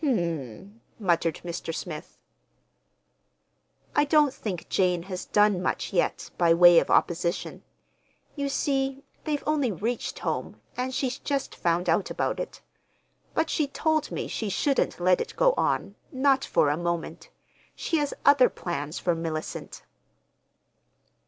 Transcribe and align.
"Hm 0.03 0.17
m!" 0.17 0.81
muttered 0.97 1.41
Mr. 1.45 1.75
Smith. 1.75 2.17
"I 3.95 4.03
don't 4.03 4.33
think 4.33 4.67
Jane 4.67 5.03
has 5.03 5.25
done 5.25 5.61
much 5.61 5.93
yet, 5.93 6.31
by 6.39 6.55
way 6.55 6.79
of 6.79 6.89
opposition. 6.89 7.61
You 8.35 8.49
see 8.49 9.03
they've 9.25 9.43
only 9.45 9.71
reached 9.71 10.17
home, 10.17 10.59
and 10.75 10.91
she's 10.91 11.19
just 11.19 11.53
found 11.53 11.87
out 11.87 12.09
about 12.09 12.39
it. 12.39 12.61
But 13.35 13.51
she 13.51 13.67
told 13.67 14.09
me 14.11 14.27
she 14.27 14.49
shouldn't 14.49 14.99
let 14.99 15.21
it 15.21 15.35
go 15.35 15.53
on, 15.55 15.93
not 16.11 16.43
for 16.45 16.71
a 16.71 16.77
moment. 16.77 17.29
She 17.75 17.97
has 17.97 18.11
other 18.25 18.49
plans 18.49 18.97
for 18.97 19.13
Mellicent." 19.13 19.83